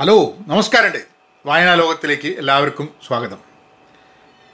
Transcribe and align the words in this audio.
Hello 0.00 0.34
നമസ്കാരമുണ്ട്. 0.46 1.04
വായനാ 1.46 1.74
ലോകത്തിലേക്ക് 1.74 2.38
എല്ലാവർക്കും 2.38 2.88
സ്വാഗതം. 3.06 3.38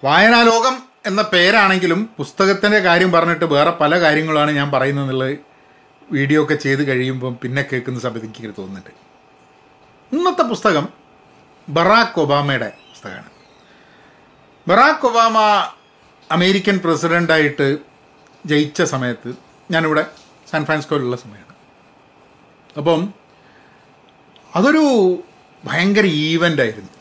വായനാ 0.05 0.43
ലോകം 0.43 0.83
എന്ന 1.07 1.23
പേരാണെങ്കിലും 1.23 2.11
പുസ്തകത്തിന്റെ 2.17 2.79
കാര്യം 2.79 3.13
പറഞ്ഞിട്ട് 3.13 3.45
വേറെ 3.45 3.71
പല 3.71 4.01
കാര്യങ്ങളാണ് 4.01 4.51
ഞാൻ 4.51 4.71
പറയുന്നത് 4.71 5.05
എന്നുള്ളത് 5.05 5.39
വീഡിയോ 6.13 6.43
ഒക്കെ 6.43 6.55
ചെയ്ത് 6.55 6.83
കഴിയുമ്പം 6.89 7.39
പിന്നെ 7.43 7.63
കേൾക്കുന്ന 7.63 8.01
സമയത്ത് 8.01 8.27
എനിക്ക് 8.27 8.49
തോന്നുന്നുണ്ട്. 8.49 8.91
ഇന്നത്തെ 10.17 10.43
പുസ്തകം 10.43 10.89
ബറാക്ക് 11.69 12.21
ഒബാമയുടെ 12.21 12.69
പുസ്തകമാണ്. 12.69 13.31
ബറാക്ക് 14.69 15.07
ഒബാമ 15.07 15.39
അമേരിക്കൻ 16.31 16.79
പ്രസിഡന്റായിട്ട് 16.85 17.79
ജയിച്ച 18.47 18.83
സമയത്ത് 18.83 19.35
ഞാനിവിടെ 19.71 20.07
സാൻ 20.51 20.65
ഫ്രാൻസിസ്കോയിലുള്ള 20.65 21.17
സമയമാണ്. 21.17 21.55
അപ്പം 22.77 23.15
അതൊരു 24.55 24.85
ഭയങ്കര 25.65 26.07
ഈവന്റ് 26.07 26.63
ആയിരുന്നു 26.63 26.93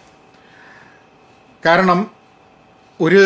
കാരണം 1.66 2.12
ഒരു 3.02 3.24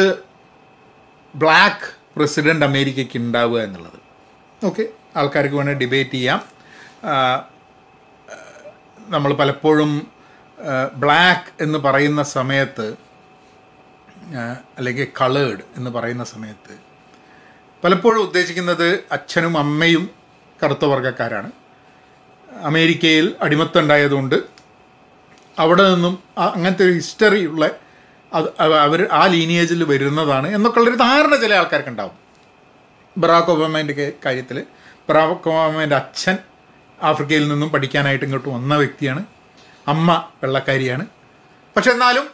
ബ്ലാക്ക് 1.35 1.88
പ്രസിഡന്റ് 2.16 2.66
അമേരിക്കയ്ക്ക് 2.66 3.17
ഉണ്ടാവുക 3.17 3.59
എന്നുള്ളത്. 3.62 3.99
ഓക്കെ 4.66 4.84
ആൾക്കാർക്ക് 5.17 5.55
വേണേൽ 5.55 5.73
ഡിബേറ്റ് 5.73 6.12
ചെയ്യാം. 6.12 6.41
നമ്മൾ 8.98 9.34
പലപ്പോഴും 9.34 10.07
ബ്ലാക്ക് 10.95 11.63
എന്ന് 11.63 11.79
പറയുന്ന 11.79 12.23
സമയത്ത് 12.23 12.88
അല്ലെങ്കിൽ 14.77 15.07
കളേഡ് 15.21 15.63
എന്ന് 15.77 15.91
പറയുന്ന 15.91 16.23
സമയത്ത് 16.23 16.73
പലപ്പോഴും 17.84 18.21
ഉദ്ദേശിക്കുന്നത് 18.21 18.88
അച്ഛനും 19.12 19.57
അമ്മയും 19.57 20.09
കറുത്ത 20.63 20.85
വർഗക്കാരാണ്. 20.85 21.52
അമേരിക്കയിൽ 22.62 23.35
അടിമത്തം 23.41 23.81
ഉണ്ടായതുകൊണ്ട് 23.81 24.55
അവിടെ 25.59 25.84
നിന്നും 25.94 26.23
അങ്ങനത്തെ 26.38 26.86
ഒരു 26.86 26.91
ഹിസ്റ്ററി 26.91 27.45
ഉള്ള 27.45 27.70
അവർ 28.86 29.07
ആ 29.12 29.26
ലീനിയേജിൽ 29.26 29.84
വരുന്നതാണ് 29.84 30.48
എന്നൊക്കെയുള്ളൊരു 30.55 30.98
ധാരണ 30.98 31.35
ചില 31.35 31.54
ആൾക്കാർക്ക് 31.54 31.90
ഉണ്ടാവും. 31.90 32.16
ബറാക്ക് 33.18 33.52
ഒബാമേന്റെ 33.52 34.13
കാര്യത്തിൽ 34.26 34.57
ബറാക്ക് 35.10 35.49
ഒബാമേന്റെ 35.49 35.96
അച്ഛൻ 35.96 36.38
ആഫ്രിക്കയിൽ 37.04 37.48
നിന്നും 37.48 37.70
പഠിക്കാനായിട്ട് 37.70 38.26
ഇങ്ങോട്ട് 38.26 38.49
വന്ന 38.49 38.76
വ്യക്തിയാണ്. 38.76 39.26
അമ്മ 39.88 40.29
വെള്ളക്കാരിയാണ്. 40.44 41.05
പക്ഷെ 41.76 41.91
എന്നാലും 41.91 42.27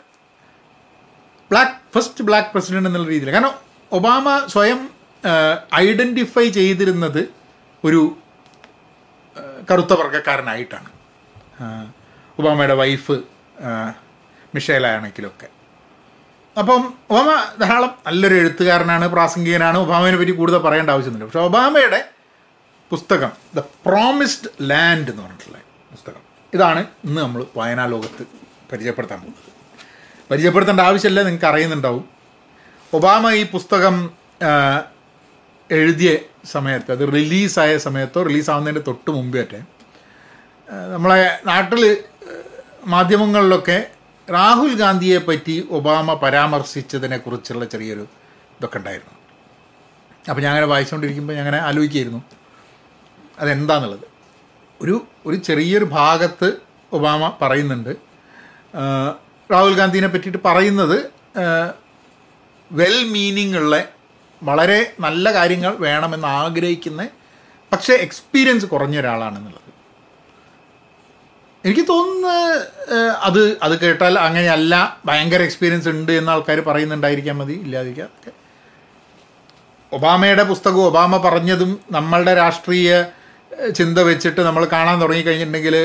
ബ്ലാക്ക് 1.51 1.75
ഫസ്റ്റ് 1.95 2.23
ബ്ലാക്ക് 2.23 2.49
പ്രസിഡന്റ് 2.49 2.89
എന്നുള്ള 2.89 3.07
രീതിയിൽ 3.07 3.31
കാരണം 3.31 3.53
ഒബാമ 3.91 4.45
സ്വയം 4.47 4.89
ഐഡന്റിഫൈ 5.75 6.49
ചെയ്തിരുന്നത് 6.49 7.21
ഒരു 7.83 8.17
കറുത്ത 9.71 9.93
വർഗക്കാരനായിട്ടാണ്. 9.93 10.89
ഒബാമയുടെ 12.41 12.73
വൈഫ് 12.73 13.15
മിഷേലാണെങ്കിലൊക്കെ. 14.55 15.47
അപ്പം 16.55 16.81
ഒബാമ 17.09 17.29
ധാരാളം 17.61 17.91
നല്ലൊരു 18.07 18.35
എഴുത്തുകാരനാണ് 18.35 19.07
പ്രാസംഗികനാണ്. 19.07 19.77
ഒബാമയെ 19.77 20.15
പറ്റി 20.15 20.31
കൂടുതൽ 20.31 20.57
പറയേണ്ട 20.57 20.89
ആവശ്യമൊന്നുമില്ല. 20.89 21.29
പക്ഷേ 21.29 21.45
ഒബാമയുടെ 21.49 21.99
പുസ്തകം 22.91 23.31
ദ 23.55 23.59
പ്രോമിസ്ഡ് 23.85 24.49
ലാൻഡ് 24.61 25.11
എന്ന് 25.11 25.23
പറഞ്ഞിട്ടുള്ള 25.23 25.59
പുസ്തകം 25.91 26.21
ഇതാണ് 26.53 26.81
ഇന്ന് 27.05 27.21
നമ്മൾ 27.21 27.45
വായനാ 27.57 27.85
ലോകത്ത് 27.85 28.23
പരിചയപ്പെടുത്താൻ 28.71 29.19
പോകുന്നത്. 29.19 29.47
പരിചയപ്പെടുത്തേണ്ട 30.31 30.81
ആവശ്യമില്ല 30.81 31.23
നിങ്ങൾക്ക് 31.23 31.45
അറിയുന്നുണ്ടാവും. 31.45 32.03
ഒബാമ 32.93 33.31
ഈ 33.31 33.43
പുസ്തകം 33.45 33.95
എഴുതിയ 35.69 36.11
സമയത്ത് 36.45 36.91
അത് 36.91 37.13
റിലീസായ 37.13 37.77
സമയത്തോ 37.77 38.23
റിലീസാവുന്നതിന്റെ 38.23 38.81
തൊട്ട് 38.87 39.11
മുമ്പേറ്റെ 39.11 39.59
ആ, 40.69 40.75
നമ്മളെ 40.93 41.21
നാട്ടിൽ 41.45 41.81
മാധ്യമങ്ങളിലൊക്കെ 42.85 43.91
രാഹുൽ 44.33 44.75
ഗാന്ധിയെ 44.75 45.17
പറ്റി 45.17 45.67
ഒബാമ 45.71 46.13
പരാമർശിച്ചതിനെ 46.13 47.17
കുറിച്ചുള്ള 47.17 47.65
ചെറിയൊരു 47.65 48.01
ഇതൊക്കെ 48.59 48.77
ഉണ്ടായിരുന്നു. 48.77 49.13
അപ്പോൾ 50.29 50.41
ഞാൻ 50.41 50.49
അങ്ങനെ 50.49 50.67
വായിച്ചുകൊണ്ടിരിക്കുമ്പോൾ 50.67 51.33
ഞാൻ 51.33 51.41
അങ്ങനെ 51.41 51.63
ആലോചിക്കായിരുന്നു. 51.63 52.23
അതെന്താന്നുള്ളത്? 53.39 54.05
ഒരു 54.81 55.07
ഒരു 55.25 55.35
ചെറിയൊരു 55.35 55.85
ഭാഗത്ത് 55.85 56.53
ഒബാമ 56.93 57.37
പറയുന്നുണ്ട്. 57.41 57.95
രാഹുൽ 59.51 59.73
ഗാന്ധിനെ 59.73 60.07
പറ്റിയിട്ട് 60.07 60.37
പറയുന്നത് 60.45 61.11
വെൽ 62.71 63.03
മീനിങ് 63.03 63.57
ഉള്ള 63.57 63.85
വളരെ 64.43 64.93
നല്ല 64.99 65.33
കാര്യങ്ങൾ 65.33 65.75
വേണമെന്ന് 65.75 66.27
ആഗ്രഹിക്കുന്ന 66.27 67.07
പക്ഷേ 67.71 67.93
എക്സ്പീരിയൻസ് 67.93 68.65
കുറഞ്ഞ 68.65 68.99
ഒരാളാണെന്നുള്ളത്. 68.99 69.70
എനിക്ക് 71.65 71.83
തോന്നുന്നത് 71.89 72.45
അത് 73.27 73.41
അത് 73.65 73.73
കേട്ടാൽ 73.81 74.15
അങ്ങനെയല്ല 74.19 74.73
ഭയങ്കര 75.05 75.41
എക്സ്പീരിയൻസ് 75.47 75.89
ഉണ്ട് 75.89 76.11
എന്ന് 76.11 76.31
ആൾക്കാർ 76.31 76.59
പറയുന്നുണ്ടായിരിക്കാൻ 76.59 77.35
മതി 77.37 77.55
ഇല്ലാതിരിക്കാം. 77.65 78.09
ഒബാമയുടെ 79.91 80.43
പുസ്തകവും 80.51 80.85
ഒബാമ 80.87 81.17
പറഞ്ഞതും 81.27 81.71
നമ്മളുടെ 81.91 82.33
രാഷ്ട്രീയ 82.33 82.89
ചിന്ത 83.77 83.99
വെച്ചിട്ട് 84.09 84.41
നമ്മൾ 84.41 84.63
കാണാൻ 84.65 85.01
തുടങ്ങിക്കഴിഞ്ഞിട്ടുണ്ടെങ്കിൽ 85.01 85.75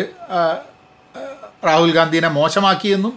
രാഹുൽ 1.69 1.93
ഗാന്ധിനെ 1.93 2.29
മോശമാക്കിയെന്നും 2.29 3.15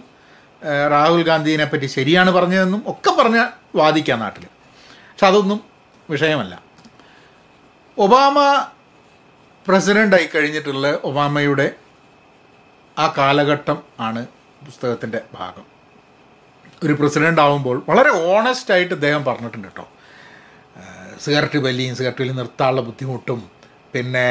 രാഹുൽ 0.94 1.22
ഗാന്ധിനെ 1.22 1.64
പറ്റി 1.64 1.86
ശരിയാണ് 1.96 2.30
പറഞ്ഞതെന്നും 2.30 2.82
ഒക്കെ 2.92 3.10
പറഞ്ഞ് 3.10 3.44
വാദിക്കാം 3.78 4.18
നാട്ടിൽ 4.18 4.44
പക്ഷെ 5.10 5.26
അതൊന്നും 5.26 5.60
വിഷയമല്ല. 6.10 6.54
ഒബാമ 7.98 8.38
പ്രസിഡന്റായി 9.66 10.28
കഴിഞ്ഞിട്ടുള്ള 10.34 10.86
ഒബാമയുടെ 11.10 11.66
ആ 13.02 13.04
കാലഘട്ടം 13.18 13.78
ആണ് 14.06 14.22
പുസ്തകത്തിന്റെ 14.66 15.20
ഭാഗം. 15.38 15.64
ഒരു 16.84 16.94
പ്രസിഡന്റ് 16.98 17.40
ആവുമ്പോൾ 17.44 17.76
വളരെ 17.88 18.10
ഓണസ്റ്റ് 18.32 18.72
ആയിട്ട് 18.74 18.94
അദ്ദേഹം 18.98 19.22
പറഞ്ഞിട്ടുണ്ട് 19.28 19.68
കേട്ടോ. 19.68 19.86
സിഗരറ്റ് 21.24 21.58
വലിയും 21.66 21.94
സിഗരറ്റ് 21.98 22.22
വലിയും 22.22 22.38
നിർത്താനുള്ള 22.42 22.82
ബുദ്ധിമുട്ടും 22.88 23.40
പിന്നെ 23.94 24.28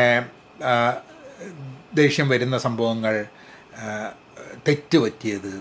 ദേഷ്യം 1.99 2.27
വരുന്ന 2.33 2.55
സംഭവങ്ങൾ 2.65 3.15
തെറ്റ് 4.67 4.97
പറ്റിയത്. 5.03 5.51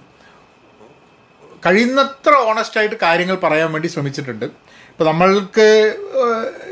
കഴിയുന്നത്ര 1.67 2.33
ഓണസ്റ്റായിട്ട് 2.49 2.97
കാര്യങ്ങൾ 3.05 3.37
പറയാൻ 3.45 3.69
വേണ്ടി 3.75 3.89
ശ്രമിച്ചിട്ടുണ്ട്. 3.95 4.47
ഇപ്പോൾ 4.91 5.07
നമ്മൾക്ക് 5.11 5.67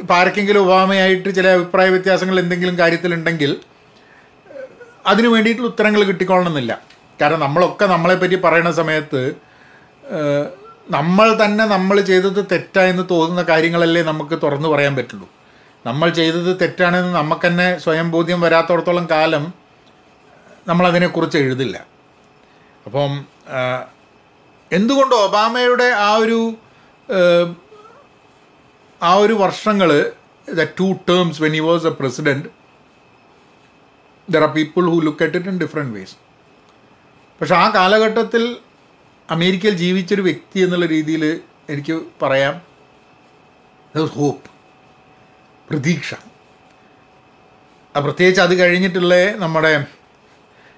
ഇപ്പോൾ 0.03 0.15
ആർക്കെങ്കിലും 0.21 0.61
ഒബാമയായിട്ട് 0.67 1.29
ചില 1.39 1.47
അഭിപ്രായ 1.57 1.89
വ്യത്യാസങ്ങൾ 1.95 2.37
എന്തെങ്കിലും 2.45 2.77
കാര്യത്തിലുണ്ടെങ്കിൽ 2.83 3.53
അതിന് 5.07 5.29
വേണ്ടിയിട്ടുള്ള 5.35 5.69
ഉത്തരങ്ങൾ 5.71 6.03
കിട്ടിക്കൊള്ളണമെന്നില്ല. 6.05 6.73
കാരണം 7.21 7.41
നമ്മളൊക്കെ 7.41 7.87
നമ്മളെപ്പറ്റി 7.87 8.37
പറയുന്ന 8.45 8.73
സമയത്ത് 8.73 9.21
നമ്മൾ 10.91 11.29
തന്നെ 11.43 11.65
നമ്മൾ 11.75 11.97
ചെയ്തത് 12.01 12.41
തെറ്റായെന്ന് 12.53 13.05
തോന്നുന്ന 13.13 13.43
കാര്യങ്ങളല്ലേ 13.43 14.03
നമുക്ക് 14.11 14.37
തുറന്നു 14.43 14.69
പറയാൻ 14.73 14.97
പറ്റുള്ളൂ. 14.97 15.29
നമ്മൾ 15.87 16.09
ചെയ്തത് 16.19 16.51
തെറ്റാണെന്ന് 16.61 17.13
നമുക്ക് 17.17 17.47
തന്നെ 17.47 17.69
സ്വയം 17.79 18.07
ബോധ്യം 18.11 18.41
വരാത്തോടത്തോളം 18.41 19.07
കാലം 19.11 19.45
നമ്മളതിനെക്കുറിച്ച് 20.69 21.39
എഴുതില്ല. 21.39 21.77
അപ്പം 22.87 23.13
എന്തുകൊണ്ട് 24.71 25.15
ഒബാമയുടെ 25.15 25.89
ആ 26.09 26.11
ഒരു 26.23 26.39
ആ 29.03 29.13
ഒരു 29.25 29.35
വർഷങ്ങൾ 29.45 29.91
the 30.49 30.65
two 30.81 30.89
terms 31.09 31.43
when 31.43 31.53
he 31.53 31.63
was 31.71 31.87
a 31.87 31.95
president 32.01 32.49
there 34.31 34.43
are 34.43 34.53
people 34.53 34.85
who 34.91 34.99
look 35.01 35.25
at 35.25 35.37
it 35.37 35.49
in 35.49 35.59
different 35.61 35.95
ways 35.99 36.17
പക്ഷെ 37.41 37.55
ആ 37.55 37.71
കാലഘട്ടത്തിൽ 37.71 38.57
അമേരിക്കയിൽ 39.31 39.75
ജീവിച്ചൊരു 39.77 40.23
വ്യക്തി 40.23 40.59
എന്നുള്ള 40.61 40.87
രീതിയിൽ 40.87 41.41
എനിക്ക് 41.69 42.03
പറയാം. 42.23 42.63
ഹോപ്പ് 44.15 44.51
പ്രതീക്ഷ. 45.71 46.15
പ്രത്യേകിച്ച് 47.95 48.41
അത് 48.41 48.55
കഴിഞ്ഞിട്ടുള്ള 48.59 49.15
നമ്മുടെ 49.37 49.87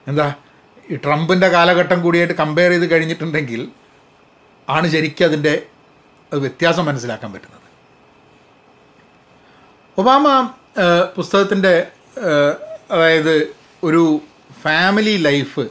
എന്താ 0.06 0.34
ഈ 0.90 0.96
ട്രംപിന്റെ 0.96 1.48
കാലഘട്ടം 1.48 2.02
കൂടിയായിട്ട് 2.02 2.34
കമ്പയർ 2.34 2.70
ചെയ്ത് 2.70 2.90
കഴിഞ്ഞിട്ടുണ്ടെങ്കിൽ 2.90 3.68
ആണ് 4.68 4.88
ശരിക്കും 4.88 5.24
അതിന്റെ 5.24 5.66
വ്യത്യാസം 6.32 6.84
മനസ്സിലാക്കാൻ 6.84 7.32
പറ്റുന്നത്. 7.32 7.66
ഒബാമ 9.98 10.54
പുസ്തകത്തിന്റെ 11.16 11.86
അതായത് 12.90 13.54
ഒരു 13.84 14.20
family 14.62 15.16
life 15.16 15.64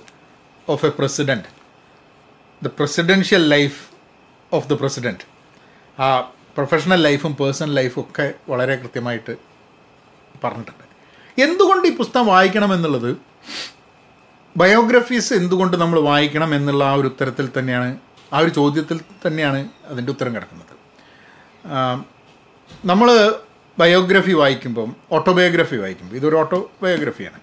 of 0.69 0.85
a 0.85 0.89
president 0.89 1.49
the 2.63 2.67
presidential 2.67 3.43
life 3.49 3.79
of 4.53 4.67
the 4.69 4.73
president 4.73 5.25
ആ 6.01 6.07
പ്രൊഫഷണൽ 6.57 7.01
ലൈഫും 7.01 7.33
പേഴ്സണൽ 7.35 7.73
ലൈഫും 7.73 8.01
ഒക്കെ 8.01 8.33
വളരെ 8.49 8.75
കൃത്യമായിട്ട് 8.75 9.33
പറഞ്ഞിട്ടുണ്ട്. 10.43 10.85
എന്തുകൊണ്ട് 11.41 11.87
ഈ 11.87 11.91
പുസ്തകം 11.95 12.27
വായിക്കണം 12.27 12.73
എന്നുള്ളത്? 12.73 13.17
ബയോഗ്രഫീസ് 14.57 15.33
എന്തുകൊണ്ട് 15.33 15.77
നമ്മൾ 15.77 15.99
വായിക്കണം 15.99 16.55
എന്നുള്ള 16.55 16.83
ആ 16.83 16.93
ഒരു 16.93 17.07
ഉത്തരത്തിൽ 17.07 17.49
തന്നെയാണ് 17.59 17.89
ആ 18.33 18.39
ഒരു 18.39 18.49
ചോദ്യത്തിൽ 18.49 18.99
തന്നെയാണ് 19.27 19.59
അതിന്റെ 19.85 20.11
ഉത്തരം 20.11 20.35
കിടക്കുന്നത്. 20.35 20.73
നമ്മൾ 22.85 23.09
ബയോഗ്രഫി 23.79 24.31
വായിക്കുമ്പം 24.31 24.95
ഓട്ടോബയോഗ്രഫി 25.12 25.75
വായിക്കുമ്പോൾ 25.75 26.15
ഇതൊരു 26.15 26.35
ഓട്ടോബയോഗ്രഫിയാണ്. 26.35 27.39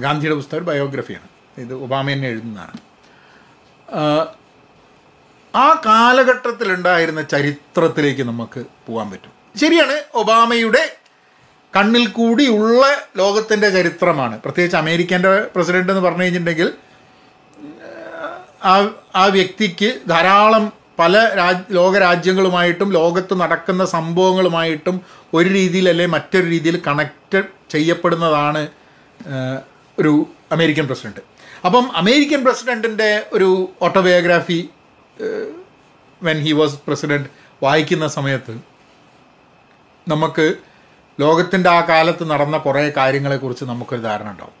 ഗാന്ധിയുടെ 0.00 0.34
പുസ്തകം 0.34 0.64
ബയോഗ്രഫിയാണ്. 0.64 1.28
ഇത് 1.60 1.74
ഒബാമ 1.74 2.12
തന്നെ 2.12 2.28
എഴുതുന്നതാണ്. 2.28 2.78
ആ 5.56 5.82
കാലഘട്ടത്തിലുണ്ടായിരുന്ന 5.86 7.22
ചരിത്രത്തിലേക്ക് 7.22 8.22
നമുക്ക് 8.22 8.64
പോകാൻ 8.86 9.10
പറ്റും. 9.10 9.58
ശരിയാണ് 9.58 10.04
ഒബാമയുടെ 10.14 10.96
കണ്ണിൽ 11.76 12.06
കൂടിയുള്ള 12.06 12.86
ലോകത്തിന്റെ 13.16 13.70
ചരിത്രമാണ്. 13.70 14.40
പ്രത്യേകിച്ച് 14.40 14.76
അമേരിക്കന്റെ 14.76 15.46
പ്രസിഡന്റ് 15.54 15.92
എന്ന് 15.92 16.04
പറഞ്ഞു 16.04 16.22
കഴിഞ്ഞിട്ടുണ്ടെങ്കിൽ 16.22 16.72
ആ 18.64 18.88
ആ 19.14 19.24
വ്യക്തിക്ക് 19.24 20.00
ധാരാളം 20.08 20.79
പല 21.00 21.16
രാജ് 21.34 21.64
ലോകരാജ്യങ്ങളുമായിട്ടും 21.70 22.88
ലോകത്ത് 22.92 23.34
നടക്കുന്ന 23.40 23.84
സംഭവങ്ങളുമായിട്ടും 23.84 24.96
ഒരു 25.34 25.48
രീതിയിൽ 25.48 25.86
അല്ലെ 25.88 26.06
മറ്റൊരു 26.06 26.46
രീതിയിൽ 26.46 26.76
കണക്റ്റ് 26.86 27.40
ചെയ്യപ്പെടുന്നതാണ് 27.70 28.62
ഒരു 29.98 30.12
അമേരിക്കൻ 30.52 30.86
പ്രസിഡന്റ് 30.86 31.22
അപ്പം 31.66 31.84
അമേരിക്കൻ 31.96 32.40
പ്രസിഡന്റിന്റെ 32.44 33.10
ഒരു 33.32 33.48
autobiography 33.82 34.58
when 36.22 36.38
he 36.46 36.52
was 36.52 36.78
president 36.86 37.28
വായിക്കുന്ന 37.62 38.06
സമയത്ത് 38.08 38.54
നമുക്ക് 40.08 40.46
ലോകത്തിന്റെ 41.20 41.68
ആ 41.70 41.80
കാലത്ത് 41.88 42.24
നടന്ന 42.30 42.56
കുറേ 42.58 42.84
കാര്യങ്ങളെക്കുറിച്ച് 42.96 43.64
നമുക്കൊരു 43.64 44.00
ധാരണ 44.00 44.28
ഉണ്ടാവും. 44.30 44.56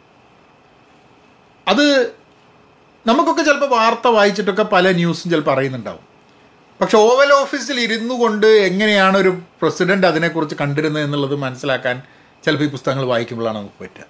അത് 1.68 1.86
നമുക്കൊക്കെ 3.06 3.42
ചിലപ്പോൾ 3.42 3.70
വാർത്ത 3.76 4.08
വായിച്ചിട്ടൊക്കെ 4.08 4.62
പല 4.62 4.86
ന്യൂസും 4.92 5.28
ചിലപ്പോൾ 5.30 5.54
അറിയുന്നുണ്ടാവും. 5.54 6.04
പക്ഷെ 6.80 6.96
ഓവൽ 6.96 7.32
ഓഫീസിൽ 7.32 7.80
ഇരുന്നു 7.80 8.14
കൊണ്ട് 8.14 8.46
എങ്ങനെയാണ് 8.46 9.16
ഒരു 9.18 9.38
പ്രസിഡന്റ് 9.62 10.06
അതിനെക്കുറിച്ച് 10.06 10.56
കണ്ടിരുന്നത് 10.60 11.04
എന്നുള്ളത് 11.04 11.34
മനസ്സിലാക്കാൻ 11.34 12.02
ചിലപ്പോൾ 12.44 12.64
ഈ 12.64 12.68
പുസ്തകങ്ങൾ 12.68 13.04
വായിക്കുമ്പോഴാണ് 13.04 13.56
നമുക്ക് 13.56 13.82
പറ്റുക. 13.82 14.06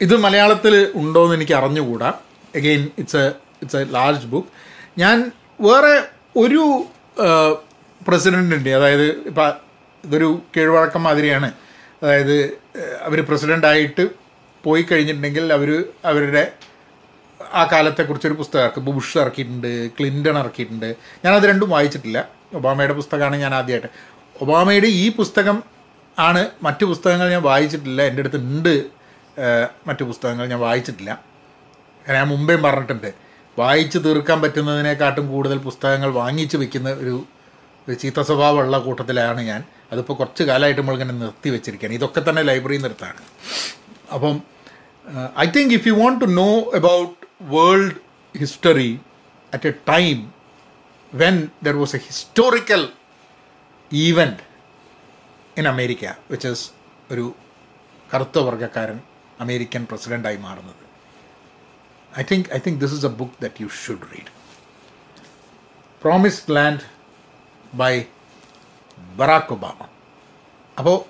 ഇത് 0.00 0.16
മലയാളത്തിൽ 0.16 0.92
ഉണ്ടോ 0.94 1.24
എന്ന് 1.24 1.36
എനിക്ക് 1.36 1.52
അറിഞ്ഞുകൂടാ. 1.52 2.12
Again 2.54 2.88
it's 2.98 3.16
a 3.16 3.26
it's 3.62 3.76
a 3.76 3.84
large 3.84 4.26
book 4.26 4.48
ഞാൻ 4.98 5.32
വേറെ 5.60 5.94
ഒരു 6.36 6.62
പ്രസിഡന്റിന്റെ 8.08 8.74
അതായത് 8.74 9.06
ഇപ്പം 9.26 9.52
ഇതൊരു 10.04 10.42
കീഴ്വഴക്കം 10.56 11.02
മാതിരിയാണ് 11.02 11.52
അതായത് 12.02 12.36
അവർ 13.02 13.24
പ്രസിഡന്റായിട്ട് 13.24 14.08
പോയി 14.64 14.82
കഴിഞ്ഞിട്ടുണ്ടെങ്കിൽ 14.82 15.52
അവർ 15.52 15.84
അവരുടെ 16.04 16.52
ആ 17.52 17.68
കാലത്തെക്കുറിച്ചൊരു 17.72 18.34
പുസ്തകം 18.34 18.62
ഇറക്കി 18.62 18.80
ബുഷ് 18.80 19.18
ഇറക്കിയിട്ടുണ്ട് 19.18 19.90
ക്ലിന്റൺ 19.90 20.38
ഇറക്കിയിട്ടുണ്ട്. 20.38 20.94
ഞാനത് 21.24 21.42
രണ്ടും 21.42 21.70
വായിച്ചിട്ടില്ല. 21.70 22.28
ഒബാമയുടെ 22.54 22.92
പുസ്തകമാണ് 22.92 23.36
ഞാൻ 23.36 23.54
ആദ്യമായിട്ട്. 23.54 23.86
ഒബാമയുടെ 24.40 24.86
ഈ 24.86 25.12
പുസ്തകം 25.12 25.62
ആണ് 26.18 26.50
മറ്റു 26.62 26.84
പുസ്തകങ്ങൾ 26.84 27.30
ഞാൻ 27.30 27.42
വായിച്ചിട്ടില്ല. 27.42 28.02
എന്റെ 28.02 28.20
അടുത്ത് 28.20 28.36
ഉണ്ട് 28.36 28.84
മറ്റു 29.86 30.04
പുസ്തകങ്ങൾ 30.04 30.46
ഞാൻ 30.46 30.60
വായിച്ചിട്ടില്ല. 30.60 31.22
ഞാൻ 32.08 32.28
മുമ്പേ 32.28 32.56
പറഞ്ഞിട്ടുണ്ട്. 32.56 33.14
വായിച്ച് 33.58 33.98
തീർക്കാൻ 33.98 34.42
പറ്റുന്നതിനെക്കാട്ടും 34.42 35.32
കൂടുതൽ 35.32 35.58
പുസ്തകങ്ങൾ 35.58 36.10
വാങ്ങിച്ച് 36.12 36.56
വെക്കുന്ന 36.56 36.90
ഒരു 36.90 37.24
ഒരു 37.88 37.94
ചീത്ത 37.94 38.20
സ്വഭാവമുള്ള 38.20 38.78
കൂട്ടത്തിലാണ് 38.78 39.40
ഞാൻ. 39.40 39.64
അതിപ്പോൾ 39.92 40.12
കുറച്ച് 40.12 40.42
കാലമായിട്ട് 40.42 40.80
നമ്മളിങ്ങനെ 40.80 41.12
നിർത്തി 41.12 41.50
വെച്ചിരിക്കുകയാണ്. 41.50 41.94
ഇതൊക്കെ 41.94 42.30
തന്നെ 42.30 42.42
ലൈബ്രറിയിൽ 42.42 42.82
നിർത്താണ് 42.82 43.20
അപ്പം 44.14 44.42
I 45.38 45.46
think 45.46 45.74
if 45.74 45.88
you 45.88 45.92
want 45.92 46.20
to 46.20 46.30
know 46.30 46.70
about 46.74 47.23
world 47.40 47.94
history 48.38 49.00
at 49.54 49.68
a 49.68 49.72
time 49.88 50.32
when 51.14 51.48
there 51.62 51.76
was 51.76 51.96
a 51.96 51.98
historical 51.98 52.92
event 53.92 54.42
in 55.58 55.68
America 55.68 56.04
which 56.30 56.48
is 56.48 56.70
ഒരു 57.10 57.34
കറുത്ത 58.14 58.38
വർഗക്കാരൻ 58.38 59.00
അമേരിക്കൻ 59.40 59.86
പ്രസിഡന്റായി 59.90 60.36
മാറുന്നത്. 60.36 60.82
I 62.18 62.22
think 62.22 62.48
I 62.54 62.58
think 62.58 62.80
this 62.80 62.94
is 62.94 63.06
a 63.06 63.08
book 63.08 63.32
that 63.42 63.54
you 63.60 63.68
should 63.68 64.06
read 64.12 64.30
promised 66.02 66.56
land 66.56 66.80
by 67.74 68.04
Barack 69.16 69.52
Obama 69.52 69.88
അപ്പോൾ 70.78 71.04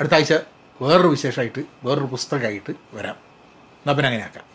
അടുത്ത 0.00 0.14
ആഴ്ച 0.14 0.32
വേറൊരു 0.82 1.08
വിശേഷമായിട്ട് 1.08 1.64
വേറൊരു 1.84 2.04
പുസ്തകമായിട്ട് 2.04 2.72
വരാം. 2.92 3.14
എന്നാൽ 3.80 3.94
പിന്നെ 3.94 4.08
അങ്ങനെ 4.08 4.24
ആക്കാം 4.24 4.53